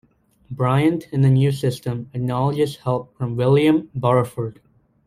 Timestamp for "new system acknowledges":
1.29-2.75